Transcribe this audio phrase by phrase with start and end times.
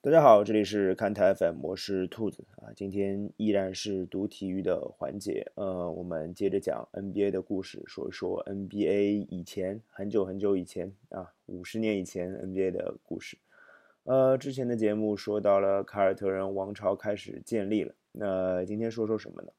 [0.00, 2.70] 大家好，这里是看台 FM，我是兔子啊。
[2.76, 13.38] 今天依然是读体育的环节，呃，我们接着讲 NBA 的故事，说一说 NBA 以前很久很久以前啊，五十年以前 NBA 的故事。
[14.04, 19.50] 呃，之前的节目说到了凯尔特人王朝开始建立了，那今天说说什么呢？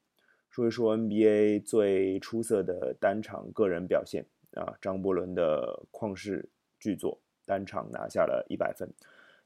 [0.48, 6.48] 说一说 NBA 最出色的单场个人表现啊，张伯伦的旷世
[6.78, 8.88] 巨作，单场拿下了一百分。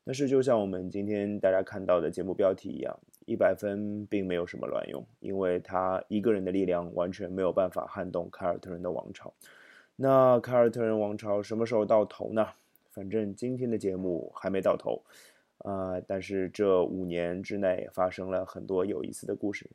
[0.05, 2.95] 但是就像我们今天大家看到的节目标题一样，
[3.27, 9.33] 一百分并没有什么卵用，因为他一个人的力量完全没有办法撼动凯尔特人的王朝。
[9.97, 12.47] 那凯尔特人王朝什么时候到头呢？
[12.91, 15.03] 反正今天的节目还没到头，
[15.59, 19.69] 啊，但是这五年之内发生了很多有意思的故事，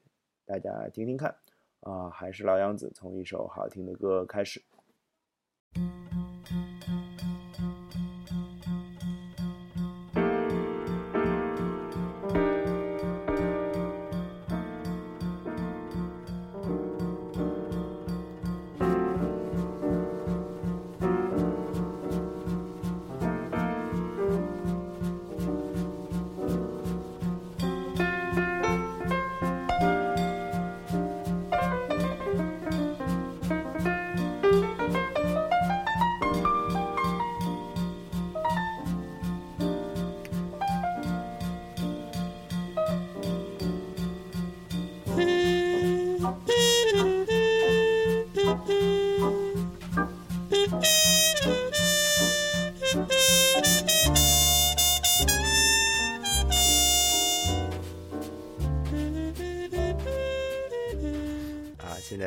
[0.45, 1.35] 大家听听看，
[1.79, 4.61] 啊，还是老样子，从一首好听的歌开始。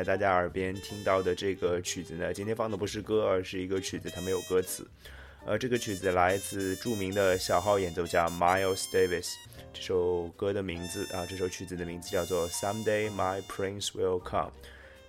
[0.03, 4.85] 大家耳边听到的这个曲子呢，今天放的不是歌，而是一个曲子，它没有歌词。
[5.45, 9.33] 呃，这个曲子来自著名的小号演奏家 Miles Davis。
[9.73, 14.51] 这首歌的名字啊，这首曲子的名字叫做 Someday My Prince Will Come。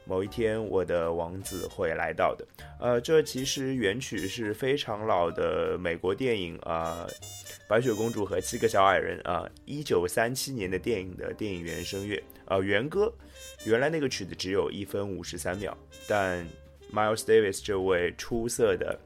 [0.07, 2.47] 某一天，我的王子会来到的。
[2.79, 7.07] 呃，这其实原曲是非常老的美国电影啊，
[7.67, 13.13] 《白雪公主和七个小矮人》啊，一九三七年的电影的电影原声乐啊，原歌。
[13.65, 15.77] 原来那个曲子只有一分五十三秒，
[16.07, 16.47] 但
[16.93, 18.99] Miles Davis 这位出色的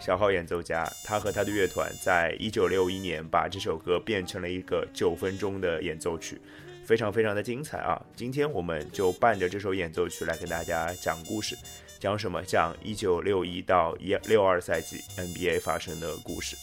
[0.00, 6.40] 小号演奏家，他和他的乐团在一九六一年把这首歌变成了一个九分钟的演奏曲。
[6.84, 8.00] 非常非常的精彩啊！
[8.14, 11.56] 今天我们就伴着这首演奏曲来跟大家讲故事，
[11.98, 12.40] 讲什么？
[12.44, 16.56] 讲一九六一到一六二赛季 NBA 发生的故事。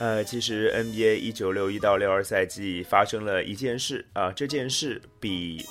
[0.00, 5.62] 呃，其实 NBA 一九六一到六二赛季发生了一件事啊，这件事比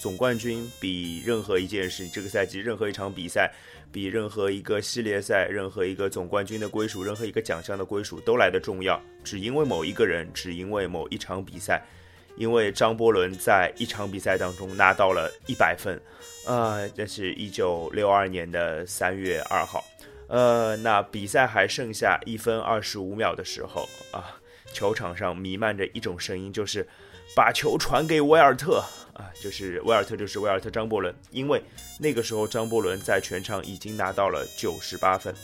[0.00, 3.48] 总冠军、比任何一件事，这个赛季任何一场比赛，
[3.92, 9.00] 比任何一个系列赛、任何一个总冠军的归属、任何一个奖项的归属都来得重要。
[9.22, 11.80] 只因为某一个人，只因为某一场比赛。
[12.36, 15.98] 因为张伯伦在一场比赛当中拿到了一百分，
[16.46, 19.82] 呃，这是一九六二年的三月二号，
[20.28, 24.38] 呃，那比赛还剩下一分二十五秒的时候啊，
[24.72, 26.86] 球场上弥漫着一种声音，就是
[27.34, 28.84] 把球传给威尔特
[29.14, 31.62] 啊，就是威尔特就是威尔特张伯伦，因为
[31.98, 35.34] 那个时候张伯伦在全场已经拿到了九十八分，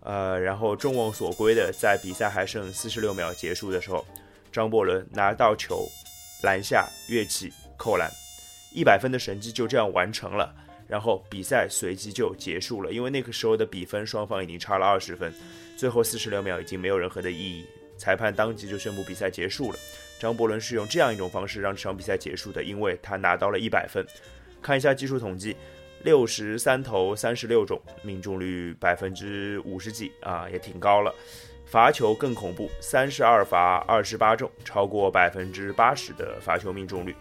[0.00, 4.06] 呃，然后众望所归的，在比赛还剩四十六秒结束的时候，
[4.50, 5.88] 张伯伦拿到球。
[6.42, 8.10] 篮下跃起扣篮，
[8.72, 10.52] 一百分的神迹就这样完成了。
[10.92, 15.32] 然后比赛随即就结束了，因为那个时候的比分双方已经差了二十分，
[15.74, 17.64] 最后四十六秒已经没有任何的意义。
[17.96, 19.78] 裁判当即就宣布比赛结束了。
[20.20, 24.06] 张伯伦是用这样一种方式让这场比赛结束的，因为他拿到了一百分。
[24.60, 25.56] 看一下技术统计，
[26.02, 31.10] 六十三投三十六中，命中率百分之五十几啊，也挺高了。
[31.64, 37.16] 罚球更恐怖，三十二罚二十八中，超过百分之八十的罚球命中率。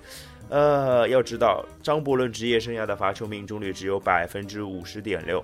[0.52, 5.42] 呃，要知道张伯伦职业生涯的罚球命中率只有百分之五十点六，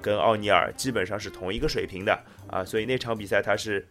[0.00, 2.16] 跟奥尼尔基本上是同一个水平的
[2.46, 2.64] 啊。
[2.64, 3.84] 所以那场比赛他是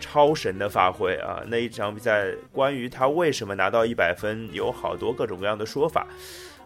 [0.00, 1.40] 超神的发挥啊。
[1.46, 6.04] 那一场比赛关于他为什么拿到一百分，有好多各种各样的说法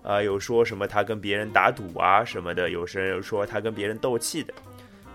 [0.03, 4.55] 啊，有说什么他跟别人打赌啊什么的，有些人说他跟别人斗气的，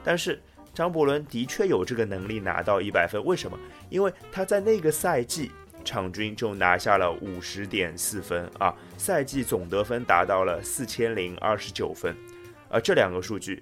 [0.03, 0.39] 但是。
[0.71, 3.59] 张伯伦的确有这个能力拿到一百分，为什么？
[3.89, 5.51] 因为他在那个赛季
[5.83, 12.15] 场均就拿下了五十点四分啊，赛季总得分达到了四千零二十九分，
[12.69, 13.61] 而这两个数据，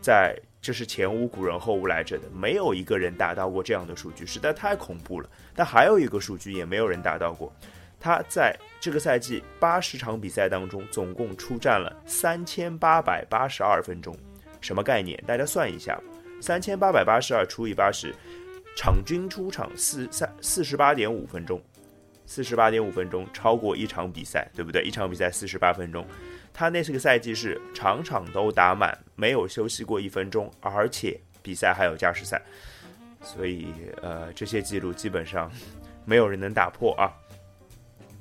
[0.00, 5.28] 在这是前无古人后无来者的，没有一个人达到过这样的数据，实在太恐怖了。
[5.54, 7.52] 但还有一个数据也没有人达到过，
[7.98, 14.16] 他在这个赛季八十场比赛当中，总共出战了三千八百八十二分钟，
[14.60, 15.22] 什么概念？
[15.26, 15.98] 大家算一下。
[16.40, 18.12] 三千八百八十二除以八十，
[18.76, 21.60] 场均出场四三四十八点五分钟，
[22.26, 24.82] 四十八点五分钟超过一场比赛，对不对？
[24.82, 26.06] 一场比赛四十八分钟，
[26.52, 32.40] 他那是个赛季是场场都打满，没有休息过一分钟，而且比赛还有加时赛，
[33.22, 33.68] 所以
[34.00, 35.50] 呃这些记录基本上
[36.04, 37.12] 没有人能打破啊。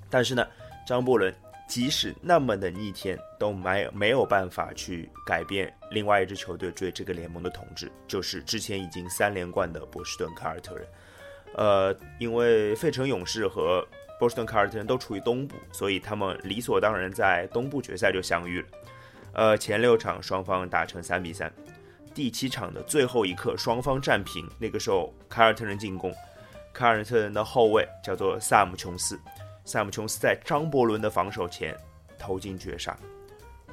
[0.10, 0.46] 但是呢，
[0.86, 1.34] 张伯伦。
[1.72, 10.86] 即使那么的逆天，都没没有办法去改变另外一支球队对这个联盟的统治，就是之前已经三连冠的波士顿凯尔特人。
[11.56, 13.88] 呃，因为费城勇士和
[14.20, 18.68] 波士顿凯尔特人都处于东部，所以他们理所当然在东部决赛就相遇了。
[19.32, 21.50] 呃，前六场双方打成三比三，
[22.14, 26.14] 第七场的最后一刻双方战平，那个时候凯尔特人进攻，
[26.74, 29.18] 凯尔特人的后卫叫做萨姆琼斯。
[29.64, 31.76] 萨姆琼斯在张伯伦的防守前
[32.18, 32.98] 投进绝杀，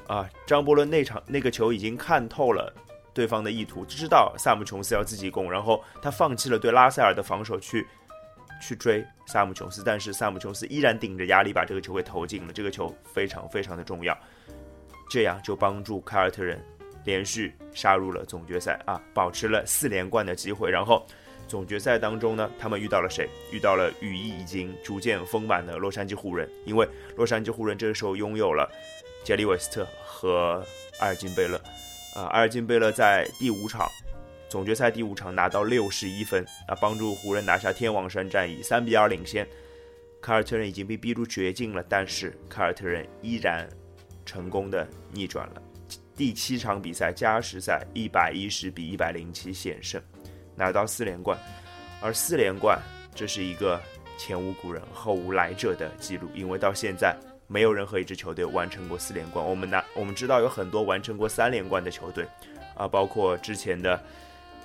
[0.06, 2.72] 啊，张伯伦那场那个球已经看透了
[3.12, 7.86] 对方的意图，知道萨姆琼斯要自己攻，然后他放弃了对拉塞尔的防守去
[8.60, 14.16] 去追萨姆琼斯，但是萨姆琼斯依然顶着压力把这个球给投进了，这个球非常非常的重要，
[15.10, 16.62] 这样就帮助凯尔特人
[17.04, 21.04] 连续杀入了总决赛啊，保持了四连冠的机会，然后。
[21.48, 23.26] 总决赛当中呢，他们遇到了谁？
[23.50, 26.48] 遇到了羽翼已经逐渐丰满的洛杉矶湖人。
[26.66, 26.86] 因为
[27.16, 28.70] 洛杉矶湖人这个时候拥有了
[29.24, 30.62] 杰里韦斯特和
[31.00, 31.56] 埃尔金贝勒。
[32.14, 33.88] 啊，埃尔金贝勒在第五场
[34.48, 39.48] 总决赛第五场拿到六十一分，啊，帮助湖人拿下天王山战役，三比二领先。
[40.20, 43.68] 凯尔特人已经被逼入绝境了，但是凯尔特人依然
[44.26, 45.62] 成功的逆转了。
[46.16, 50.02] 第七场比赛加时赛，一百一十比一百零七险胜。
[50.58, 51.38] 拿到四连冠，
[52.02, 52.76] 而四连冠
[53.14, 53.80] 这是一个
[54.18, 57.16] 前无古人后无来者的记录，因为到现在
[57.46, 59.44] 没有任何一支球队完成过四连冠。
[59.44, 62.26] 我们拿我们知道有很多完成过三连冠的球队，
[62.74, 64.02] 啊，包括之前的，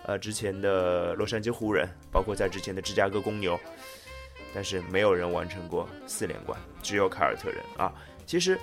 [0.07, 3.59] 呃，之前的洛杉矶湖人，包括在之前的芝加哥公牛，
[4.51, 7.93] 但是没有人完成过四连冠，只有凯尔特人啊。
[8.25, 8.57] 其实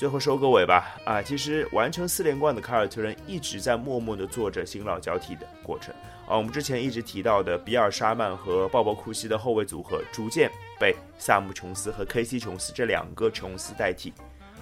[0.00, 5.94] 最后收个尾吧，啊，其实完成四连冠的凯尔特人一直在默默地做着新老交替的过程。
[6.26, 10.50] 啊，我们之前一直提到的比尔·沙曼和鲍勃·库西的后卫组合，逐渐
[10.80, 12.38] 被萨姆·琼斯和 K.C.
[12.38, 14.10] 琼斯这两个琼斯代替。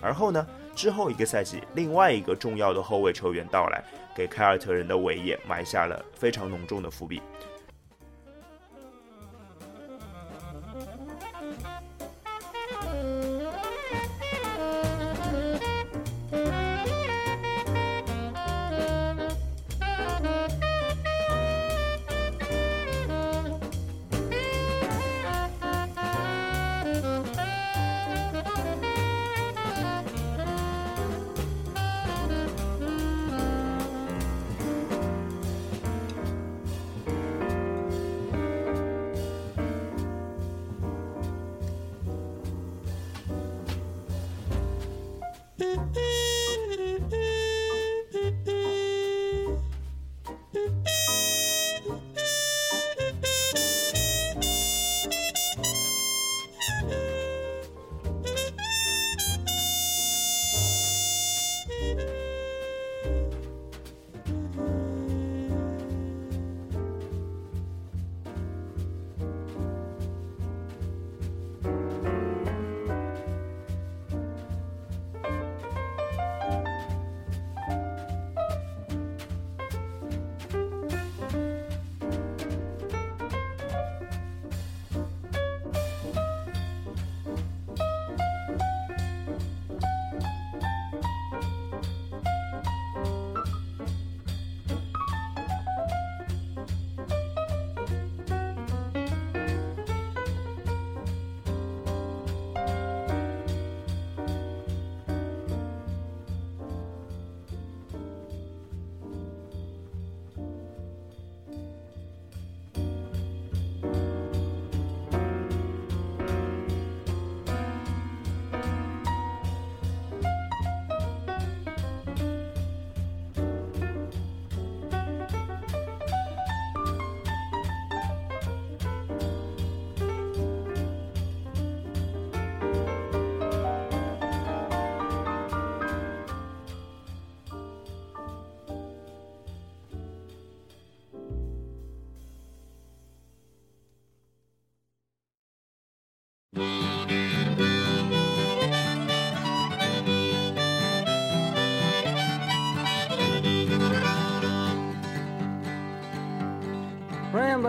[0.00, 0.44] 而后呢，
[0.74, 3.80] 之后一个赛季，另外一个重要的后卫球员到来，
[4.16, 7.22] 给凯尔特人的伟业埋下了非常浓重的伏笔。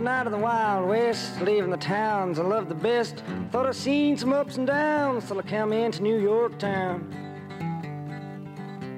[0.07, 3.21] Of the Wild West, leaving the towns I love the best.
[3.51, 7.03] Thought I'd seen some ups and downs till I come into New York town.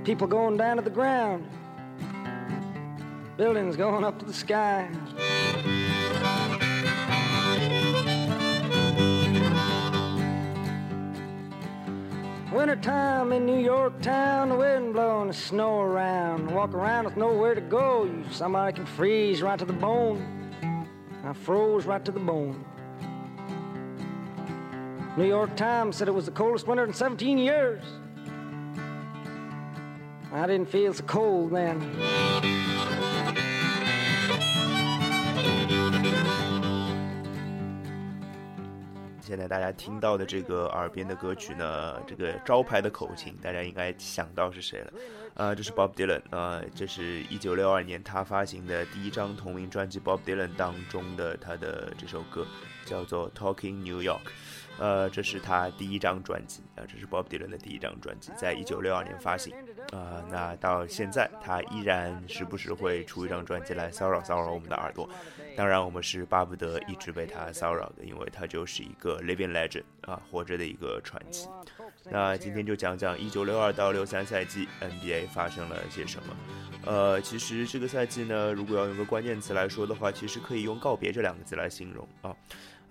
[0.03, 1.48] People going down to the ground,
[3.36, 4.89] buildings going up to the sky.
[12.53, 16.51] Wintertime in New York town, the wind blowing the snow around.
[16.51, 18.03] Walk around with nowhere to go.
[18.03, 20.40] You somebody can freeze right to the bone.
[21.23, 22.65] I froze right to the bone.
[25.17, 27.83] New York Times said it was the coldest winter in 17 years.
[30.33, 31.79] I didn't feel so cold then.
[39.31, 44.93] 现在大家听到的这个耳边的歌曲呢，这个招牌的口琴，大家应该想到是谁了？
[45.35, 52.45] 呃，这是 Bob Dylan 呃，这是一九六二年他发行的第一张同名专辑《Bob Dylan》当中的他的这首歌，
[52.85, 54.19] 叫做《Talking New York》。
[54.79, 59.53] 呃，这是他第一张专辑啊，这是 Bob Dylan 的第一张专辑，在一九六二年发行
[59.91, 60.23] 啊。
[60.29, 65.07] 那到现在，他依然时不时会出一张专辑来骚扰骚扰我们的耳朵。
[65.55, 71.47] 当然，我们是巴不得一直被他骚扰的，因为他就是一个 living legend 啊，活着的一个传奇。
[72.09, 76.35] 那今天就讲讲一九六二到六三赛季 NBA 发生了些什么。
[76.83, 82.35] 呃，其实这个赛季呢，如果要用个关键词来说的话，其实可以用告别这两个字来形容啊。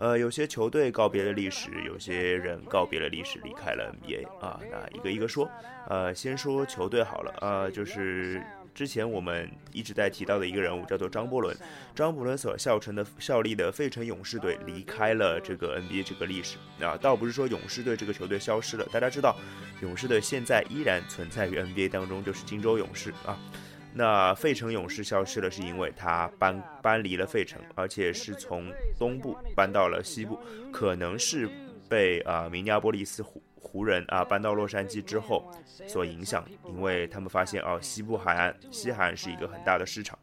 [0.01, 4.59] 呃，有些球队告别了历史，有些人告别了历史，离开了 NBA 啊。
[4.71, 5.47] 那一个一个说，
[5.89, 8.43] 呃，先说球队好了呃，就是
[8.75, 11.55] 之前我们一直在提到的一个人物，叫做张伯伦。
[11.95, 19.37] 张伯伦所效成的效力的费城勇士队离开了这个 NBA 这个历史啊，倒不是说勇士队这个球队消失了，大家知道，
[19.83, 23.39] 勇士队现在依然存在于 NBA 当中，就是金州勇士啊。
[23.93, 30.39] 那费城勇士消失了，是因为他搬搬离了费城，而且是从东部搬到了西部，
[30.73, 31.49] 可能是
[31.89, 35.51] 被啊明尼阿波利斯湖湖人啊搬到洛杉矶之后
[35.89, 40.19] 所影响，因为他们发现哦西部海岸西海岸是一个很大的市场，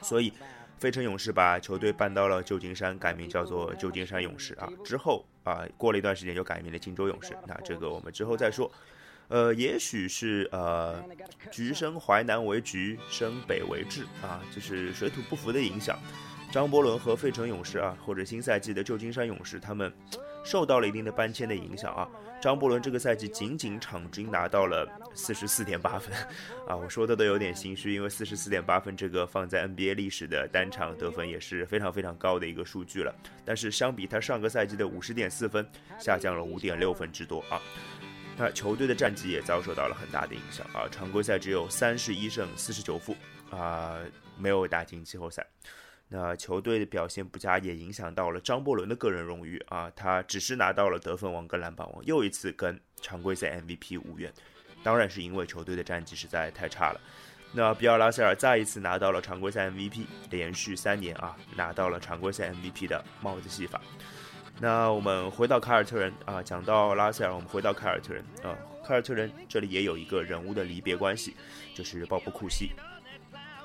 [0.00, 0.32] 所以
[0.78, 4.66] 费城勇士把球队搬到了旧金山，改名叫做旧金山勇士啊。
[4.82, 8.70] 之后啊过了一段时间就改名了金州勇士，那这个我们之后再说。
[9.30, 11.02] 呃，也许是呃，
[11.52, 15.96] 橘生淮南为橘，生北为枳啊，就是水土不服的影响。
[16.52, 19.92] 张伯伦和费城勇士啊，或者新赛季的旧金山勇士，他们
[20.44, 22.08] 受到了一定的搬迁的影响啊。
[22.42, 26.12] 张伯伦这个赛季仅仅场均拿到了四十四点八分
[26.66, 33.14] 啊，我说的都有点心虚，因为四十四点八分这个放在 NBA 历史的单场得分也是非常非常高的一个数据了。
[33.44, 35.64] 但是相比他上个赛季的五十点四分，
[36.00, 37.62] 下降了五点六分之多啊。
[38.40, 40.88] 那球队的战绩也遭受到了很大的影响啊！
[40.90, 43.14] 常规赛只有三十一胜四十九负
[43.50, 43.98] 啊，
[44.38, 45.46] 没有打进季后赛。
[46.08, 54.32] 那球队的表现不佳也影响到了张伯伦的个人荣誉啊，他只是拿到了得分王跟篮板王，又一次跟常规赛 MVP 无缘。
[54.82, 57.00] 当然是因为球队的战绩实在太差了。
[57.52, 63.82] 那比尔拉塞尔再一次拿到了常规赛 MVP，连续三年啊拿到了常规赛 MVP 的帽子戏法。
[64.62, 71.34] 那我们回到凯尔特人啊，讲到拉塞尔，我们回到凯尔特人啊，凯尔特人这里也有一个人物的离别关系，
[71.74, 72.70] 就是鲍勃库西。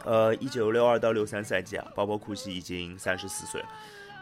[0.05, 3.67] 呃，一九六二到六三赛季啊，鲍勃库西已经三十四岁了。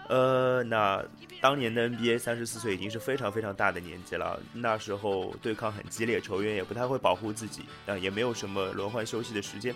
[0.09, 1.03] 呃，那
[1.39, 9.75] 当年的 NBA 三十四岁已经是非常非常大的年纪了，那时候对抗很激烈，球员也不太会保护自己，啊，也没有什么轮换休息的时间，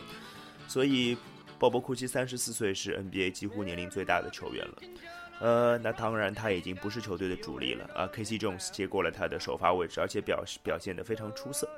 [0.67, 1.15] 所以
[1.59, 4.73] 鲍勃库西三十四岁是 NBA 几乎年龄最大的球员了。
[5.39, 8.07] 呃，那当然他已经不是球队的主力了啊。
[8.07, 8.37] K.C.
[8.37, 11.69] Jones 接过了他的首发位置，而且表表现得非常出色。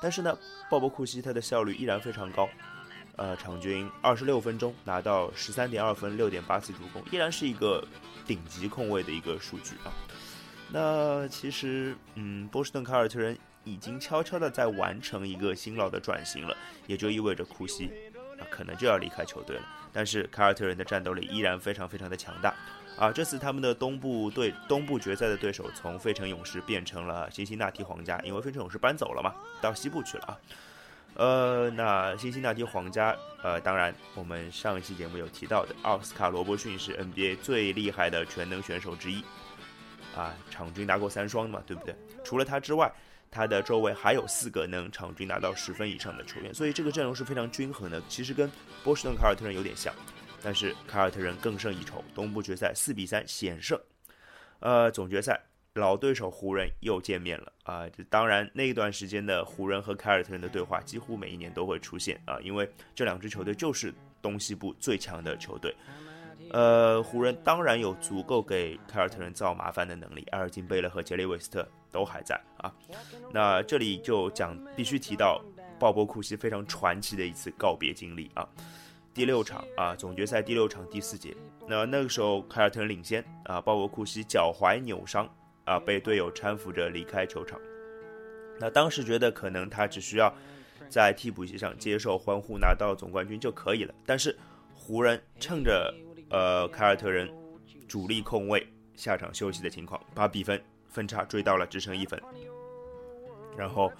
[0.00, 0.38] 但是呢，
[0.70, 2.48] 鲍勃库西他的效率依然非常高，
[3.16, 7.84] 呃，场均二十六分钟拿到十三点二分、六点八次助攻，依然是一个
[8.26, 9.90] 顶级控卫的一个数据啊。
[10.70, 16.56] 那其实，嗯，波士顿凯尔特人已经悄悄的在完成一个新老的转型了，
[16.86, 17.90] 也就意味着库西
[18.38, 19.62] 啊可能就要离开球队了。
[19.92, 22.54] 但是凯尔特人的战斗力依然非常非常的强大。
[22.96, 30.38] 啊，这次他们的东部对东部决赛的对手从费城勇士变成了辛辛那提皇家，因为费城勇士搬走了嘛，到西部去了啊。
[31.14, 39.24] 呃，那辛辛那提皇家，呃，当然我们上一期节目有提到的奥斯卡罗伯逊是 NBA 最厉害的全能选手之一，
[40.14, 41.94] 啊，场均拿过三双嘛，对不对？
[42.22, 42.92] 除了他之外，
[43.30, 48.00] 他的周围还有四个能场均拿到十分以上的球员，所以这个阵容是非常均衡的。
[48.08, 48.50] 其实跟
[48.84, 49.92] 波士顿凯尔特人有点像。
[50.42, 53.78] 但是凯尔特人更胜一筹，东部决赛四比三险胜。
[54.60, 55.40] 呃，总决赛
[55.74, 57.88] 老对手湖人又见面了啊！
[57.88, 65.74] 这当然，那一段时间的湖人和凯尔特人的对话几乎每一年都会出现啊，因为这两支球队就是东西部最强的球队。
[66.50, 72.72] 呃，湖人当然有足够给凯尔特人造麻烦的能力，埃尔金贝勒和杰里韦斯特都还在啊。
[73.32, 75.42] 那这里就讲必须提到
[75.78, 78.46] 鲍勃库西非常传奇的一次告别经历啊。
[79.14, 81.36] 第六场啊，总决赛第六场第四节，
[81.68, 85.28] 那那个时候凯尔特人领先啊，鲍勃库西脚踝扭伤
[85.64, 87.60] 啊，被队友搀扶着离开球场。
[88.58, 90.34] 那当时觉得可能他只需要
[90.88, 93.94] 在替补席上接受欢呼，拿到总冠军就可以了。
[94.06, 94.34] 但是
[94.74, 95.94] 湖人趁着
[96.30, 97.30] 呃，凯尔特人
[97.86, 102.18] 主力控卫下场休息的情况，把比分分差追到了只剩一分。
[103.58, 103.92] 然后，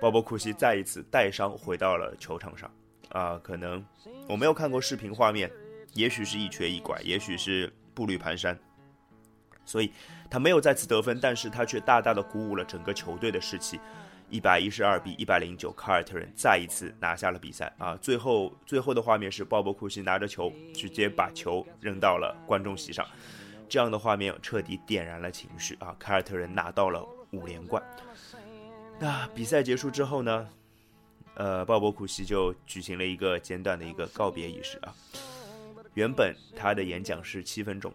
[0.00, 2.68] 鲍勃库西再一次带伤回到了球场上。
[3.10, 3.84] 啊，可能
[4.28, 5.50] 我没有看过视频画面，
[5.94, 8.56] 也许是一瘸一拐，也许是步履蹒跚，
[9.64, 9.92] 所以
[10.30, 13.80] 他没有再次得分，但是他却大大的鼓舞了整个球队的士气。
[14.30, 17.96] 一百一十二比一百零九，凯尔特人再一次拿下了比赛啊！
[17.96, 23.06] 最后最后的画面是鲍勃库西拿着球，直接把球扔到了观众席上，
[23.70, 25.96] 这样的画面彻底点燃了情绪啊！
[25.98, 27.82] 凯尔特人拿到了五连冠。
[28.98, 30.46] 那比赛结束之后呢？
[31.38, 34.92] 呃，鲍勃库西就举行了一个简短的一个告别仪式啊。
[35.94, 37.90] 原本他的演讲是七分钟。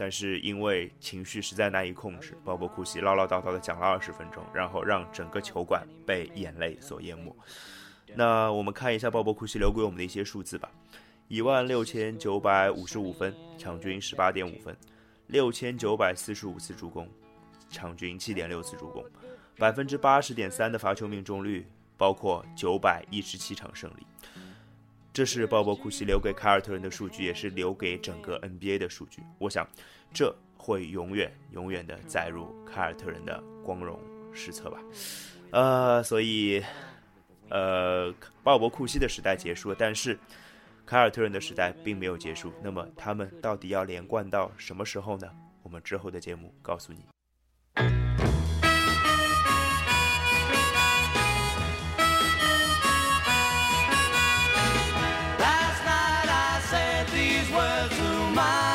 [0.00, 7.34] 但是因为情绪实在难以控制，鲍勃库西唠唠叨叨的讲了二十分钟，然后让整个球馆被眼泪所淹没。
[8.14, 10.70] 那我们看一下鲍勃库西留给我们的一些数字吧：
[11.26, 14.72] 一万六千九百五十五分，场均十八点五分；
[15.26, 17.08] 六千九百四十五次助攻，
[17.68, 19.02] 场均七点六次助攻；
[19.56, 21.66] 百分之八十点三的罚球命中率，
[21.98, 24.06] 包括九百一十七场胜利。
[25.12, 29.20] 这是鲍勃库西留给凯尔特人的数据，也是留给整个 NBA 的数据。
[29.38, 29.66] 我想，
[30.14, 33.98] 这会永远、永远的载入凯尔特人的光荣
[34.32, 34.78] 史册吧。
[35.50, 36.62] 呃，所以，
[37.48, 38.14] 呃，
[38.44, 40.16] 鲍勃库西的时代结束了，但是
[40.86, 42.52] 凯尔特人的时代并没有结束。
[42.62, 45.28] 那么，他们到底要连贯到什么时候呢？
[45.64, 47.17] 我们之后的节目告诉你。
[58.38, 58.67] my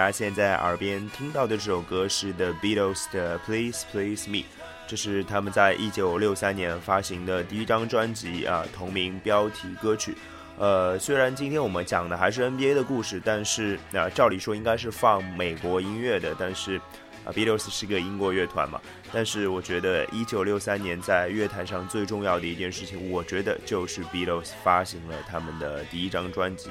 [0.00, 4.44] 大家现在耳边听到的这首歌是 The Beatles 的 Please Please Me，
[4.86, 10.16] 这是他们在一九六三年发行的第一张专辑啊，同名标题歌曲。
[10.56, 16.78] 呃，虽然今天我们讲的还是 NBA 的故事，但是那，照理说应该是放美国音乐的，但是
[17.22, 18.80] 啊，Beatles 是个英国乐团嘛。
[19.12, 26.70] 但是我觉得一九六三年在乐坛上最重要的一件事情，我觉得就是 Beatles 发行了他们的第一张专辑。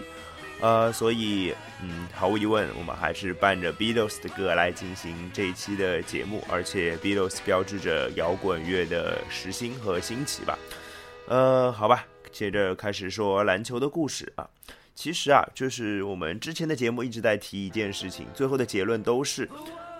[0.61, 10.59] 呃，所以，嗯，毫无疑问，我们还是伴着 Beatles 的歌来进行这一期的节目，而且 Beatles 标志着摇滚乐的时兴和兴起吧。
[11.27, 14.49] 呃，好吧，接着开始说篮球的故事啊。
[14.93, 19.49] 其实啊，就是我们之前的节目一直在提一件事情，最后的结论都是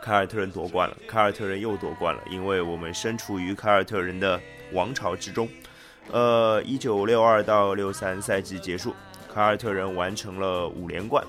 [0.02, 4.38] 凯尔特人夺冠了，凯尔特人又夺冠了，因为我们身处于凯尔特人的
[4.74, 5.48] 王朝之中。
[6.12, 8.94] 呃，一九六二到六三赛季结束。
[9.32, 11.24] 凯尔特人完成了五连冠，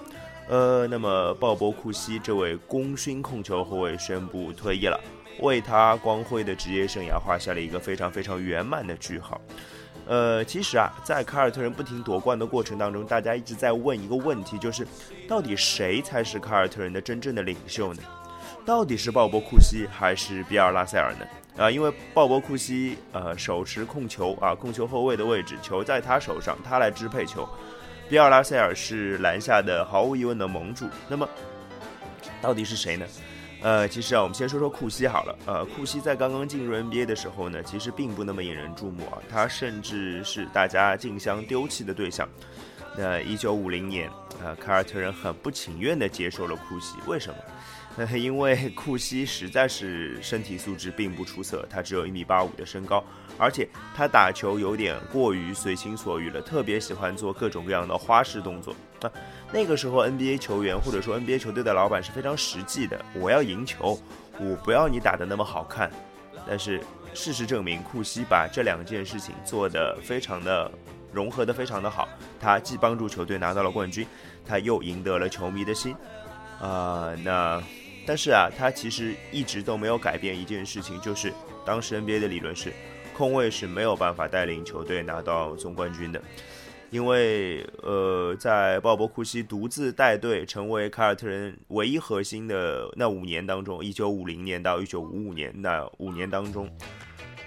[0.48, 4.98] 呃，那么鲍勃库西这位功勋控球后卫宣布退役了，
[5.40, 9.40] 为他光辉的职业生涯画下了一个非常非常圆满的句号。
[10.06, 14.84] 呃，其实啊，在凯尔特人不停夺冠的过程当中，大家一直在问一个问题，就是
[15.28, 18.02] 到底谁才是凯尔特人的真正的领袖呢？
[18.64, 21.64] 到底是鲍勃库西还是比尔拉塞尔呢？
[21.64, 27.48] 啊，因为鲍勃库西呃手持控球啊，控球后卫的位置，球在他手上，他来支配球。
[28.10, 31.28] 比尔拉塞尔是篮下的毫无疑问的盟主，那么
[32.42, 33.06] 到底是谁呢？
[33.62, 35.38] 呃，其实啊，我们先说说库西好了。
[35.46, 42.28] 呃，库西在刚刚进入 NBA 的时候呢，其实并不那么引人注目啊，他甚至是大家竞相丢弃的对象。
[42.98, 44.10] 那一九五零年，
[44.42, 47.36] 呃，凯尔特人很不情愿地接受了库西，为什么？
[47.96, 53.04] 呃， 因为库西实在是身体素质并不出色，他只有一米八五的身高，
[53.36, 58.74] 而且他打球有点过于随心所欲了，特别喜欢做各种各样的花式动作。
[59.02, 59.10] 啊，
[59.52, 63.98] 那个时候 NBA 球员或者说 NBA 球队的老板是非常实际的，我要赢球，
[64.38, 65.90] 我不要你打得那么好看。
[66.46, 66.80] 但是
[67.12, 70.70] 事实证明，库西把这两件事情做得非常的
[71.12, 74.06] 融合得非常的好，他既帮助球队拿到了冠军，
[74.46, 75.94] 他又赢得了球迷的心。
[76.60, 77.62] 啊，那
[78.10, 81.32] 但是啊，他其实一直都没有改变一件事情，就是
[81.64, 82.72] 当时 NBA 的理论是，
[83.16, 86.20] 控卫是没有办法带领球队拿到总冠军的。
[86.90, 96.68] 因为呃，在鲍勃库西独自带队成为凯尔特人唯一核心的那五年当中，一九五零年到一九五五年那五年当中，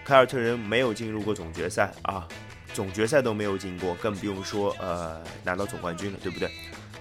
[0.06, 2.26] 凯尔特人没有进入过总决赛啊，
[2.74, 6.50] 总决赛都没有进过，更不用说呃拿到总冠军了，对不对？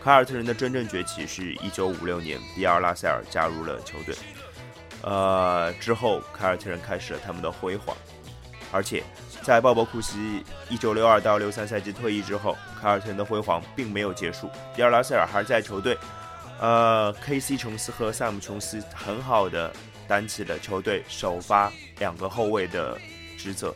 [0.03, 4.15] 凯尔特人的真正崛起是一九五六年，比尔拉塞尔加入了球队，
[5.03, 7.97] 呃之后凯尔特人开始了他们的辉煌，
[8.73, 9.03] 而且。
[9.43, 14.49] 在鲍勃库西一九六二到六三赛季退役之后，凯尔特人的辉煌并没有结束。
[14.77, 15.99] 比尔拉塞尔还在球队，
[16.61, 17.57] 呃，K.C.
[17.57, 19.73] 琼斯和萨姆琼斯很好的
[20.07, 22.97] 担起了球队首发两个后卫的
[23.37, 23.75] 职责，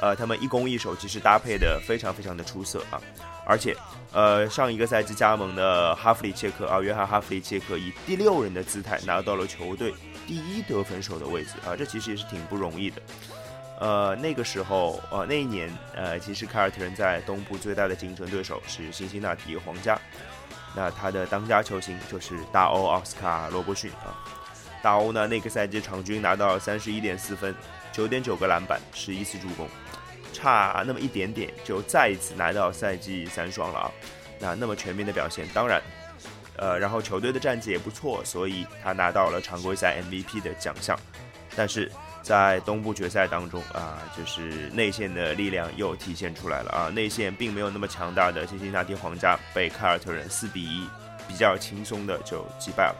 [0.00, 2.98] 呃，他们一攻一守其实搭配的非常非常的出色啊。
[3.46, 3.76] 而且，
[4.12, 9.92] 呃，上一个赛季加盟的哈弗里切克啊，约翰哈弗里切克以第六人的姿态拿到了球队
[10.26, 13.02] 第一得分手的位置啊，这其实也是挺不容易的。
[13.80, 19.98] 呃，那个时候，呃，那一年，呃，其实凯尔特人在东部最大的竞争对手是辛辛那提皇家，
[20.74, 24.14] 那他的当家球星就是大欧奥斯卡罗伯逊啊。
[24.80, 27.54] 大欧呢，那个赛季场均拿到三十一点四分，
[27.90, 29.68] 九点九个篮板，十一次助攻，
[30.34, 33.90] 差那么一点点就再一次拿到赛季三双了啊。
[34.38, 35.80] 那那么全面的表现，当然，
[36.56, 40.98] 呃，然后球队的战绩也不错，所以他拿到了常规赛 MVP 的奖项，
[41.56, 41.90] 但是。
[42.24, 50.88] 在东部决赛当中啊，就是内线的力量又体现出来了啊，内线并没有那么强大的辛辛那提皇家被凯尔特人四比一
[51.28, 52.96] 比较轻松的就击败了。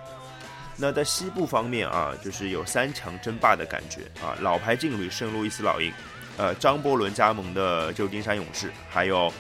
[0.76, 5.90] 那在西部方面啊，就是有三强争霸的感觉啊，老牌劲旅圣路易斯老鹰，
[6.36, 9.32] 呃，张伯伦加盟的旧金山勇士，还有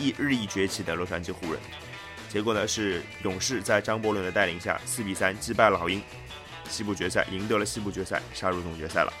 [0.00, 1.60] 日日益崛起的洛杉矶湖人。
[2.28, 6.02] 结果呢是勇士在张伯伦的带领下四比三击败了老鹰。
[6.68, 9.12] 西部决赛赢得了西部决赛，杀入总决赛了。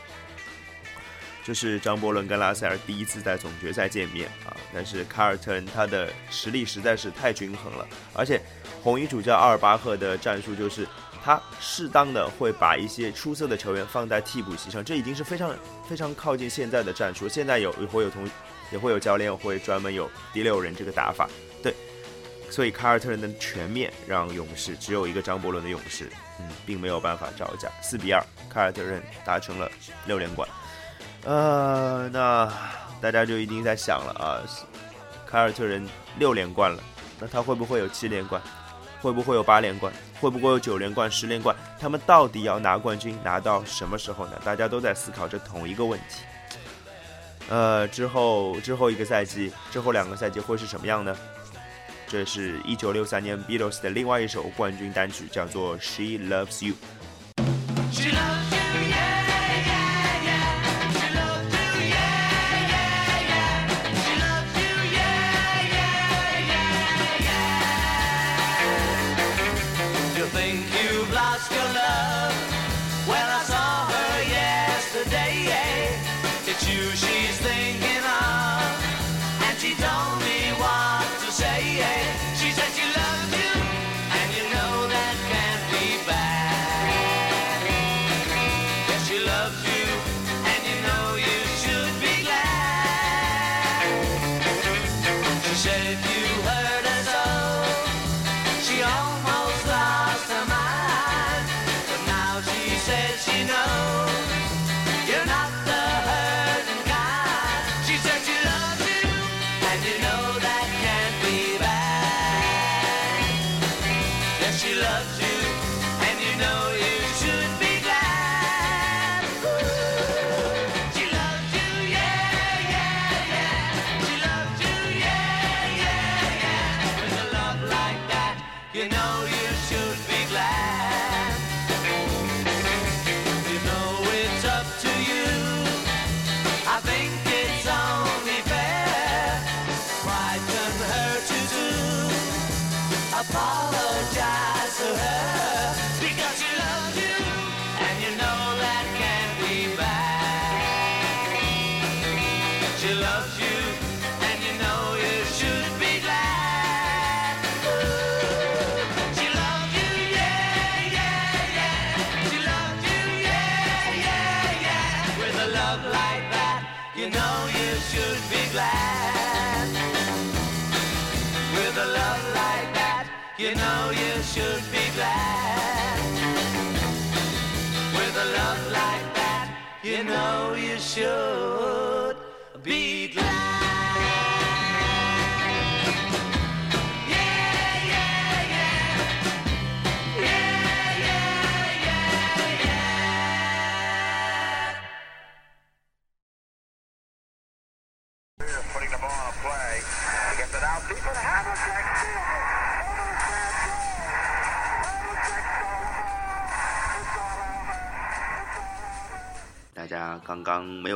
[1.44, 4.56] 这是张伯伦跟拉塞尔第一次在总决赛见面啊！
[4.72, 8.40] 但是卡尔特人他的实力实在是太均衡了，而且
[8.82, 10.88] 红衣主教阿尔巴赫的战术就是
[11.24, 15.54] 他适当的会把一些出色的球员放在替补席上，这已经是非常
[15.88, 17.26] 非常靠近现在的战术。
[17.26, 18.28] 现在有也会有同
[18.70, 21.26] 也会有教练会专门有第六人这个打法，
[21.62, 21.74] 对。
[22.50, 26.10] 所以凯尔特人的全面让勇士只有一个张伯伦的勇士。
[26.40, 29.70] 嗯，并没有办法招架，四比二，凯尔特人达成了
[30.04, 30.48] 六连冠。
[31.22, 32.52] 呃，那
[33.00, 34.42] 大家就一定在想了啊，
[35.24, 36.82] 凯尔特人六连冠了，
[37.20, 38.42] 那他会不会有七连冠？
[39.04, 39.92] 会不会有八连冠？
[40.18, 41.54] 会不会有九连冠、十连冠？
[41.78, 44.40] 他们到底要拿冠军拿到什么时候呢？
[44.42, 46.22] 大家都在思考着同一个问题。
[47.50, 51.14] 呃，之后之后一个赛季，之后两个赛季会是什么样呢？
[52.08, 56.72] 这是一九六三年 Beatles 的另外一首冠军单曲，叫做《She Loves You》。
[57.94, 58.73] to do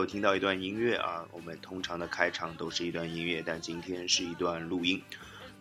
[0.09, 5.01] 听到一段音乐啊，我们通常的开场都是一段音乐，但今天是一段录音。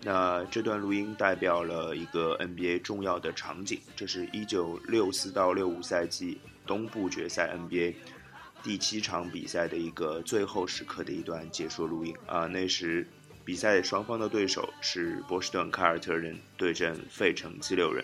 [0.01, 7.95] 那这段录音代表了一个 NBA 重要的场景，这是一九六四到六五赛季东部决赛 NBA
[8.63, 12.45] 第七场比赛的一个最后时刻的一段解说录音啊。
[12.45, 13.05] 那时
[13.43, 18.01] 比赛双方的对手是波士顿凯尔特人对阵费城七六人。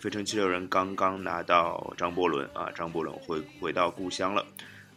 [0.00, 4.46] 费城七六人刚刚拿到张伯伦啊，张伯伦回回到故乡了。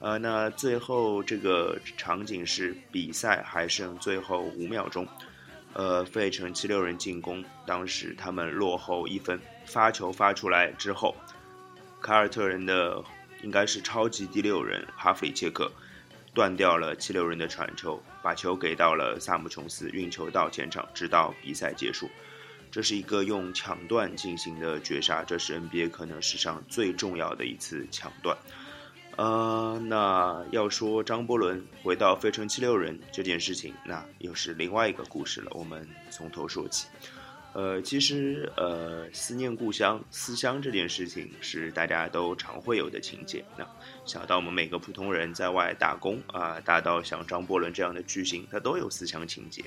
[0.01, 5.07] 呃，那最后这个场景是比赛还剩最后五秒钟，
[5.73, 11.15] 呃，费城七六人进攻，当时他们落后一分，发球发出来之后，
[12.01, 12.99] 凯尔特人的
[13.43, 15.71] 应该是超级第六人哈弗里切克
[16.33, 22.09] 断掉了七六人的传球，把球给到了萨姆琼斯，运球到前场，直到比赛结束。
[22.71, 28.35] 这是一个用抢断进行的绝杀，这是 NBA 可能史上最重要的一次抢断。
[29.17, 35.51] 呃，那要说张伯伦回到费城七六人这件事情，那又是另外一个故事了。
[35.53, 36.87] 我们从头说起。
[37.53, 43.43] 呃，其实呃，思念故乡、思乡这件事情是大家都常会有的情节。
[43.57, 43.67] 那
[44.05, 49.65] 小到我们每个普通人在外打工啊，大到像张伯伦这样的巨星，他都有思乡情节。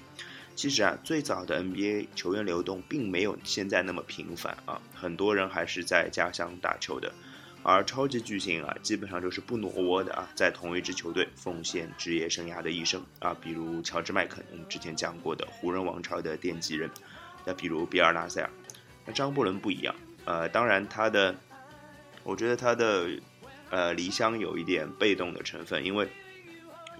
[0.56, 7.12] 其实啊，最早的 NBA 球员流动并没有现在那么频繁啊，很多人还是在家乡打球的。
[7.64, 16.90] 而超级巨星啊，基本上就是不挪窝的啊，在同一支球队奉献职业生涯的一生啊，比如乔治麦肯，我们之前讲过的湖人王朝的奠基人。
[17.46, 18.50] 那比如比尔拉塞尔，
[19.06, 21.34] 那张伯伦不一样，呃，当然他的，
[22.22, 23.08] 我觉得他的，
[23.70, 26.08] 呃，离乡有一点被动的成分，因为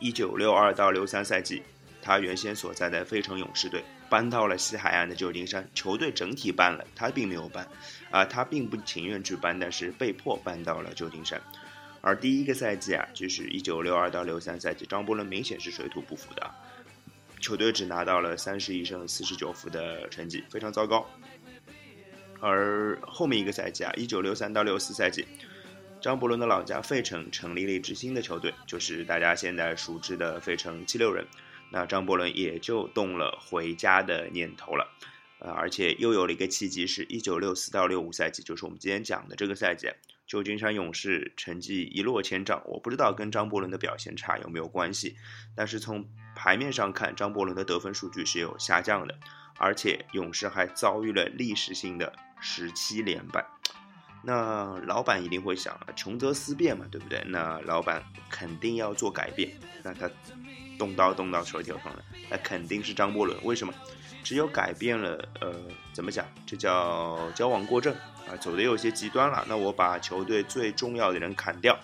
[0.01, 1.63] 一九六二到六三赛季，
[2.03, 7.67] 他原先所在的费城勇士队搬到了西海岸的旧金山，球队整体搬了，他并没有搬，
[8.13, 11.43] 啊、他并不情愿去搬，但是被迫搬到了旧金山。
[12.01, 16.49] 而第一个赛季啊，就是一九六二到六三赛季，张伯伦明显是水土不服的，
[17.41, 21.05] 球队只拿到了三十一胜四十九负的成绩，非常糟糕。
[22.39, 25.27] 而后面一个赛季啊，一九六三到六四赛季，
[26.01, 31.27] 张伯伦的老家费城成立了一支新的球队，就是大家现在熟知的费城七六人。
[31.75, 34.89] 那张伯伦也就动了回家的念头了，
[35.41, 39.89] 呃，而且又有了一个契机，是一九六四到六五赛季，就是我们今天讲的这个赛季，
[40.25, 42.63] 旧金山勇士成绩一落千丈。
[42.65, 45.17] 我不知道跟张伯伦的表现差有没有关系，
[45.57, 49.19] 但是从牌面上看，张伯伦的得分数据是有下降的，
[49.59, 53.45] 而且勇士还遭遇了历史性的十七连败。
[54.27, 57.23] 那老板一定会想，穷则思变嘛，对不对？
[57.27, 59.51] 那老板肯定要做改变，
[59.83, 60.09] 那他
[60.79, 63.39] 动刀动到手头上了，那肯定是张伯伦。
[63.45, 63.73] 为什么？
[64.23, 65.55] 只有改变了，呃，
[65.93, 66.27] 怎么讲？
[66.47, 67.95] 这叫交往过正
[68.27, 69.45] 啊，走的有些极端了。
[69.49, 71.79] 那我把球队最重要的人砍掉，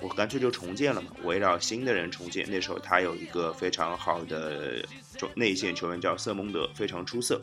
[0.00, 2.48] 我干脆就重建了嘛，围绕新的人重建。
[2.48, 4.84] 那时候他有一个非常好的
[5.18, 7.42] 中内线球员叫瑟蒙德，非常出色。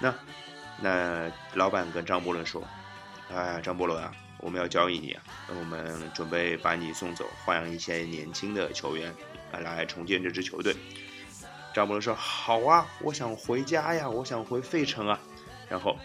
[0.00, 0.14] 那
[0.80, 2.62] 那老板跟张伯伦说。
[3.28, 9.12] 哎，张伯伦啊，我们要交易你啊，我们准备把你送走，换上一些年轻的球员，
[9.52, 10.74] 来重建这支球队。
[11.74, 15.20] 张伯伦说：“好啊，我想回家呀，我想回费城啊。”
[15.68, 15.98] 然后，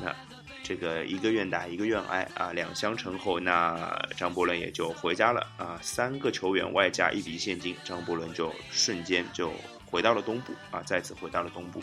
[0.00, 0.14] 那
[0.62, 5.78] 这个一个愿打一个愿挨啊，两相成后，那张伯伦也就回家了啊。
[5.82, 9.52] 三个球员外加一笔现金，张伯伦就瞬间就
[9.86, 11.82] 回到了东部啊，再次回到了东部。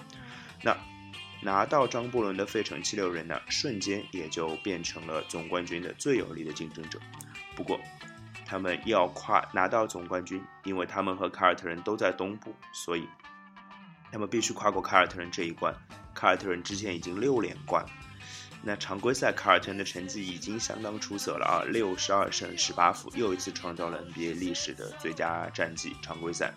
[0.62, 0.76] 那。
[1.42, 7.00] 拿到张伯伦的费城七六人呢，瞬间也就变成了总冠军的最有力的竞争者。
[7.56, 7.80] 不过，
[8.50, 13.08] 他们要跨拿到总冠军，因为他们和凯尔特人都在东部，所以
[14.12, 15.72] 他们必须跨过凯尔特人这一关。
[16.16, 17.86] 凯尔特人之前已经六连冠。
[18.64, 25.96] 那常规赛凯尔特人的成绩已经相当出色了啊，六十二胜十八负，又一次创造了 NBA 历史的最佳战绩。
[26.02, 26.52] 常规赛，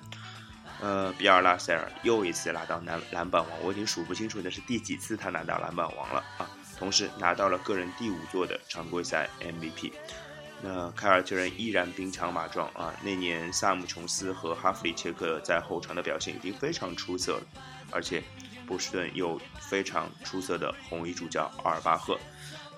[0.81, 6.51] 呃，比尔拉塞尔又一次拿到篮篮板王，我已经数不清楚那是第几次他拿到篮板王了啊。
[6.79, 9.93] 同时拿到了个人第五座的常规赛 MVP。
[10.65, 12.95] 那凯尔特人依然兵强马壮啊！
[13.03, 17.43] 那年萨姆琼斯和哈弗里切克在后场的表现已经非常出色了，
[17.91, 18.23] 而且
[18.65, 22.17] 波士顿有非常出色的红衣主教阿尔巴赫。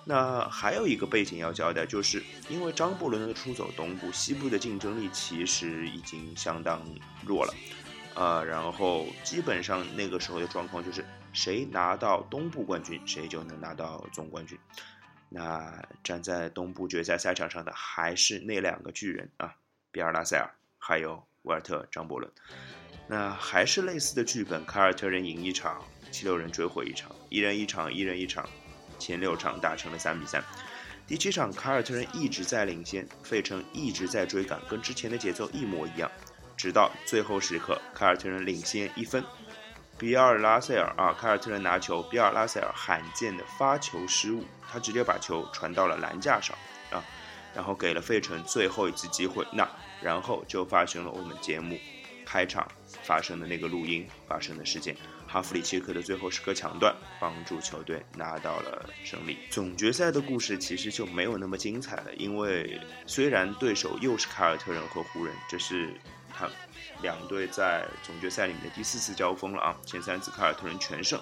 [0.03, 6.83] 那还有一个背景要交代，就是因为张伯伦的出走东部，西部的竞争力其实已经相当
[7.27, 7.55] 弱了，
[8.15, 14.59] 呃，然后基本上那个时候的状况就是谁拿到东部冠军，谁就能拿到总冠军。
[15.37, 19.53] 那站在东部决赛赛场上的还是那两个巨人啊，
[19.91, 22.31] 比尔拉塞尔还有沃尔特张伯伦。
[23.09, 28.49] 那还是类似的剧本，凯尔特人赢一场，七六人追回一场，一人一场，一人一场，
[29.01, 30.41] 前六场打成了三比三。
[31.05, 36.09] 第七场凯尔特人一直在领先，费城一直在追赶，跟之前的节奏一模一样，
[36.57, 39.25] 直到最后时刻，凯尔特人领先一分。
[39.99, 44.45] 比尔拉塞尔啊，凯尔特人拿球，比尔拉塞尔罕见的发球失误，
[44.75, 46.57] 他直接把球传到了篮架上
[46.91, 46.99] 啊，
[47.55, 49.47] 然后给了费城最后一次机会。
[49.53, 49.69] 那
[50.03, 51.79] 然后就发生了我们节目
[52.27, 52.67] 开场
[53.05, 54.97] 发生的那个录音发生的事件，
[55.29, 59.39] 哈弗里切克的最后时刻抢断，帮助球队拿到了胜利。
[59.49, 65.95] 总决赛的故事其实就没有那么精彩了，因为虽然对手又是凯尔特人和湖人，这是
[66.37, 66.51] 他。
[67.03, 69.77] 两队在总决赛里面的第四次交锋了啊！
[69.85, 71.21] 前三次凯尔特人全胜，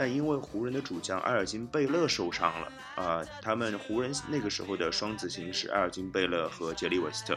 [0.00, 7.36] 但因为湖人的主将埃尔金贝勒受伤了啊，他们湖人那个时候的双子星是埃尔金贝勒和杰里韦斯特，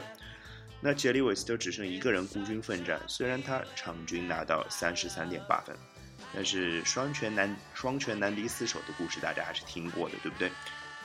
[0.79, 5.75] 那杰里韦斯特只剩一个人孤军奋战，虽然他场均拿到三十三点八分，
[6.33, 10.49] 但是双拳难双拳难敌四手的故事大家还是听过的，对不对？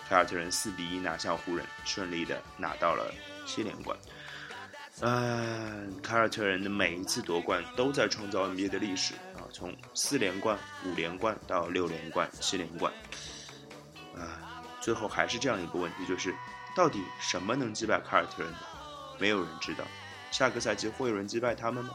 [0.09, 3.13] 凯尔特人四比一拿下湖人，顺利的拿到了
[3.45, 3.99] 七连冠。
[5.01, 9.15] 嗯，凯尔特人的每一次夺冠都在创造 NBA 的历史，
[9.53, 12.93] 从四连冠、五连冠到六连冠、七连冠，
[14.17, 16.35] 啊，最后还是这样一个问题，就是
[16.77, 18.59] 到底什么能击败凯尔特人呢？
[19.19, 19.85] 没有人知道。
[20.31, 21.95] 下个赛季会有人击败他们吗？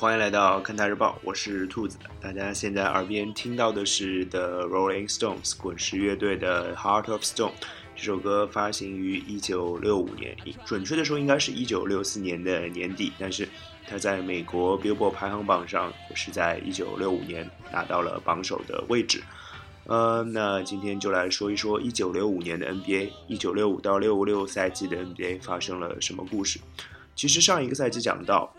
[0.00, 1.98] 欢迎来到看台日报，我是兔子。
[2.22, 7.50] 大家现在耳边听到的是 The Rolling Stones 滚石乐队的《Heart of Stone》。
[7.94, 10.34] 这首歌发行于一九六五年，
[10.64, 13.46] 准确的说应该是一九六四年的年底，但是
[13.86, 19.22] 它在美国 Billboard 排行榜上是在一九六五年拿到了榜首的位置。
[19.84, 26.58] 呃，那今天就来说一说一九六五年的 NBA，一九六五到六五六赛季的 NBA 发生了什么故事？
[27.14, 28.50] 其实上一个赛季讲到，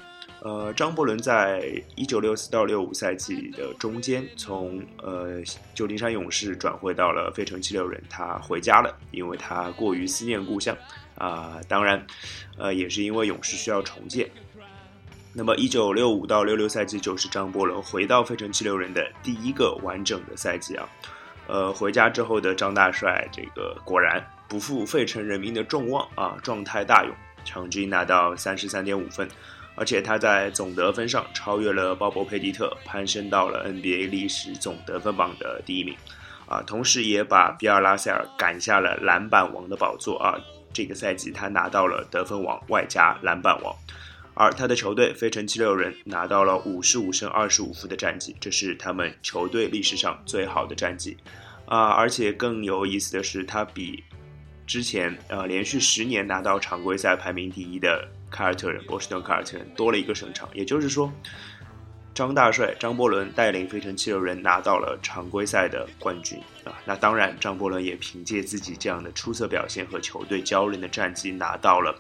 [0.44, 1.64] 呃，张伯伦在
[1.96, 5.39] 一九六四到六五赛季的中间，从呃
[5.76, 10.76] 旧金山勇士转会到了费城七六人，他回家了，因为他过于思念故乡
[11.16, 12.04] 啊、当然，
[12.58, 14.28] 呃，也是因为勇士需要重建。
[15.32, 20.89] 那么，一九六五到六六赛季就是张伯伦回到费城七六人的第一个完整的赛季啊。
[21.48, 27.14] 呃，回家之后的张大帅，这个果然不负费城人民的众望啊，状态大勇，
[27.46, 29.30] 场均拿到三十三点五分，
[29.76, 35.96] 而且他在总得分上超越了鲍勃佩蒂特，攀升到了 NBA 历史总得分榜的第一名，
[36.48, 40.40] 啊，同时也把比尔拉塞尔赶下了篮板王的宝座啊。
[40.74, 43.76] 这个赛季他拿到了得分王外加篮板王。
[44.34, 51.18] 而他的球队费城七六人拿到了五十五胜二十五负的战绩，这是他们球队历史上最好的战绩。
[51.66, 54.02] 啊，而且更有意思的是，他比
[54.66, 61.12] 之前呃连续十年拿到常规赛排名第一的凯尔特人波士顿凯尔特人多了一个胜场，也就是说，
[62.16, 66.74] 张大帅张伯伦带领费城七六人拿到了常规赛的冠军啊。
[66.86, 71.94] 那当然，张伯伦也凭借自己这样的出色表现和球队骄人的战绩拿到了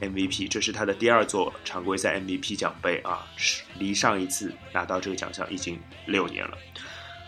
[0.00, 3.24] MVP，这是他的第二座常规赛 MVP 奖杯啊，
[3.78, 6.58] 离上一次拿到这个奖项已经六年了。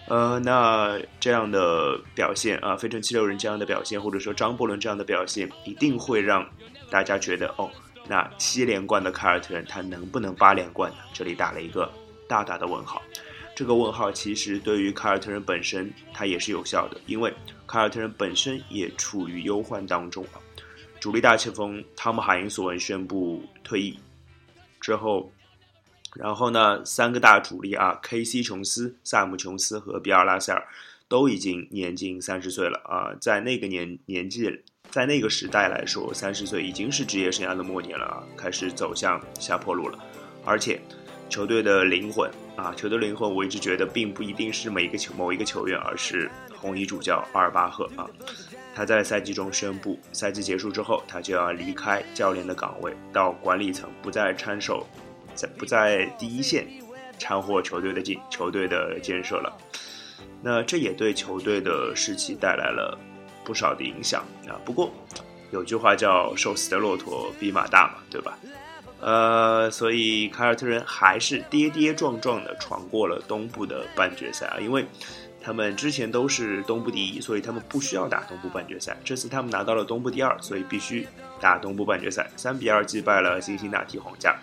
[0.07, 6.47] 呃，那这样的表现啊，费城七六人这样的表现，或者说张伯伦这样的表现，一定会让
[6.91, 7.71] 大家觉得，哦，
[8.09, 10.99] 那七连冠的凯尔特人他能不能八连冠呢？
[11.13, 11.91] 这里打了一个
[12.29, 13.03] 大大的问号。
[13.55, 17.33] 这个问号其实对于凯尔特人本身，它也是有效的，因为
[17.67, 20.41] 凯尔特人本身也处于忧患当中啊。
[21.01, 23.99] 主力大前锋汤姆·海因索文宣布退役
[24.81, 25.31] 之后。
[26.17, 28.41] 然后呢，三个大主力啊，K.C.
[28.41, 30.65] 琼斯、萨姆琼斯和比尔拉塞尔
[31.09, 34.49] 都已经年近三十岁了啊，在那个年年纪，
[34.95, 39.99] 在那个时代来说，三十岁已经是职业生涯的末年了啊，开始走向下坡路了。
[40.45, 40.81] 而且，
[41.29, 48.09] 球队的灵魂啊，球队灵魂，我一直觉得并不一定是每一个球某一个球员，而是红衣主教阿尔巴赫啊。
[48.73, 54.87] 他在赛季中宣布，赛季结束之后，他就要离开教练的岗位，到管理层，不再参手。
[55.35, 56.69] 在不在第一线
[57.19, 59.59] 掺和球队的进球队的建设了，
[60.41, 62.97] 那这也对球队的士气带来了
[63.45, 64.57] 不少的影响啊。
[64.65, 64.93] 不过
[65.51, 68.39] 有句话叫“瘦死的骆驼比马大”嘛，对吧？
[69.01, 74.87] 呃，所以凯尔特人还是跌跌撞撞的闯过了东部的半决赛啊，因为
[75.43, 78.97] 他们之前都是东部第一，所以他们不需要打东部半决赛。
[79.05, 81.07] 这次他们拿到了东部第二，所以必须
[81.39, 84.35] 打东部半决赛，三比二击败了辛辛那提皇家。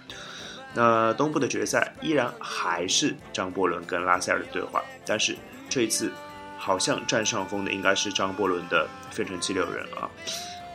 [0.75, 5.35] 那东部的决赛依然还是张伯伦跟拉塞尔的对话，但是
[5.67, 6.11] 这一次
[6.61, 10.07] 好像占上风的应该是张伯伦的费城七六人啊。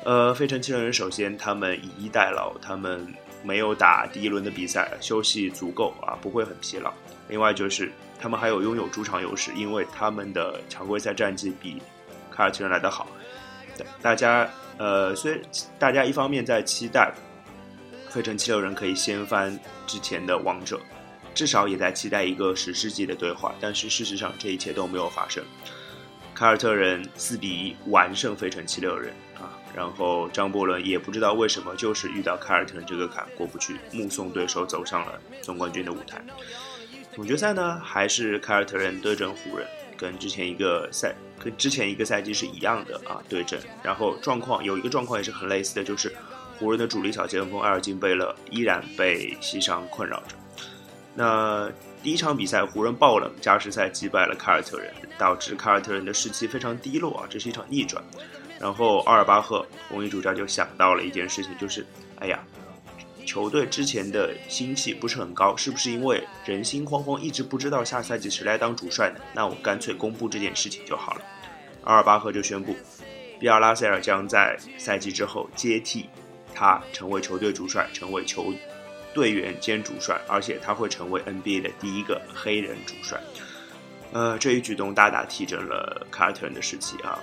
[0.05, 3.07] 呃，费城七六人首先他们以逸待劳，他们
[3.45, 6.93] 没有打第一轮的比赛，休息足够啊，不会很疲劳。
[7.29, 11.81] 另外就是他们还有拥有主场优势，因为他们的常规赛战绩比
[12.31, 13.07] 凯尔特人来得好。
[14.03, 15.41] 大家呃，虽
[15.79, 17.15] 大家一方面在期待。
[18.09, 20.81] 费城七六人可以掀翻之前的王者，
[21.35, 23.55] 至少也在期待一个史诗级的对话。
[23.61, 25.45] 但是事实上，这一切都没有发生。
[26.37, 29.11] 凯尔特人四比一完胜费城七六人
[29.41, 36.23] 啊，然后张伯伦也不知道为什么，就是遇到凯尔特人这个坎过不去，目送对手走上了总冠军的舞台。
[37.15, 39.67] 总决赛呢，还是凯尔特人对阵湖人，
[39.97, 43.59] 跟之前一个赛跟之前一个赛季是一样的啊对阵。
[43.83, 46.15] 然后状况有一个状况也是很类似的，就是。
[46.59, 50.35] 湖人的主力小前锋埃尔金贝勒依然被膝伤困扰着。
[51.15, 51.71] 那
[52.03, 58.03] 第一场比赛，湖人爆冷加时赛击败了凯尔特人，导致凯尔特人的士气非常低落啊，这是一场逆转。
[58.61, 61.85] 然后阿尔巴赫红衣主教就想到了一件事情，就是
[62.21, 62.39] 哎呀，
[63.27, 69.21] 球队之前的心气不是很高，是不是因为人心惶惶，一直不知道下赛季谁来当主帅呢？
[69.35, 71.23] 那我干脆公布这件事情就好了。
[71.83, 72.75] 阿尔巴赫就宣布，
[73.41, 76.09] 比尔拉塞尔将在赛季之后接替。
[76.59, 78.51] 他成为球队主帅，成为球
[79.17, 83.19] 队员兼主帅，而且他会成为 NBA 的第一个黑人主帅。
[84.13, 87.19] 呃，这一举动大大提振了凯尔特人的士气啊！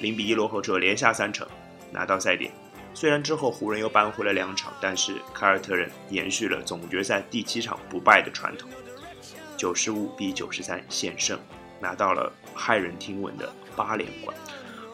[0.00, 1.46] 零比一落后之后连下三城，
[1.92, 2.50] 拿到赛点。
[2.94, 8.68] 虽然之后湖人又扳回了两场，但是凯尔特人延续了总决赛第七场不败的传统，
[9.56, 11.38] 九十五比九十三险胜，
[11.80, 14.36] 拿到了骇人听闻的八连冠。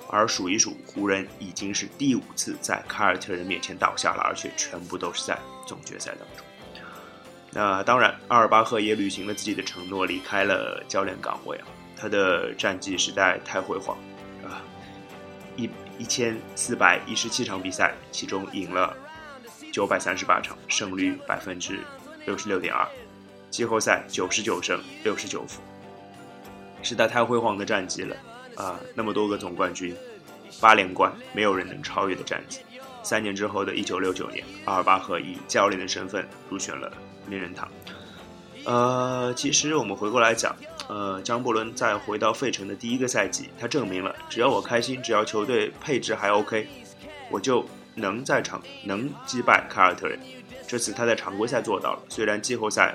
[0.09, 5.37] 而数一数，湖人已经是第五次在凯尔特人面前倒下了，而且全部都是在
[5.67, 6.47] 总决赛当中。
[7.51, 11.67] 那当然，阿尔巴赫也履行了自己的承诺，离开了教练岗位啊。
[11.99, 13.97] 他的战绩实在太辉煌
[14.45, 14.61] 啊！
[15.57, 18.95] 一一千四百一十七场比赛，其中赢了
[19.73, 21.81] 九百三十八场，胜率百分之
[22.27, 22.87] 六十六点二，
[23.49, 25.63] 季后赛九十九胜六十九负，
[26.83, 28.15] 实在太辉煌的战绩了。
[28.57, 29.97] 啊，那么多个总冠军，
[30.61, 32.61] 八连冠，没有人能超越的战绩。
[33.07, 36.93] 三年之后的一九六九年，阿尔巴赫以教练的身份入选了
[37.29, 37.71] 名人堂。
[38.65, 40.57] 呃，其实我们回过来讲，
[40.89, 46.67] 呃，张伯伦在回到费城的第一个赛季，他证明了只要我开心，只要球队配置还 OK，
[47.31, 50.19] 我就能在场能击败凯尔特人。
[50.67, 52.93] 这次他在常规赛做到了，虽然季后赛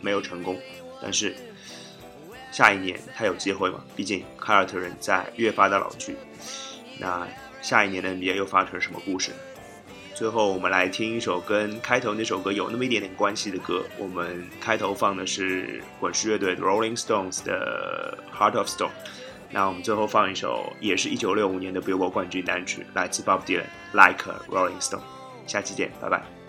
[0.00, 0.58] 没有成功，
[1.02, 1.36] 但是。
[2.50, 3.82] 下一年他有机会嘛？
[3.96, 6.14] 毕竟凯尔特人在越发的老去。
[7.00, 7.26] 那
[7.64, 9.36] 下一年的 NBA 又发生了什么故事呢？
[10.14, 13.82] 最后我们来听一首跟开头那首歌有那么一点点关系的歌。
[13.98, 18.88] 我们开头放的是滚石乐队 Rolling Stones 的《Heart of Stone》。
[19.50, 23.62] 那我们最后放一首，也是一九六五年的 Billboard 冠军单曲，来自 Bob Dylan，
[23.92, 24.98] 《Like Rolling Stone》。
[25.46, 26.43] 下期见，拜拜。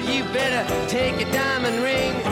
[0.00, 2.29] But you better take a diamond ring.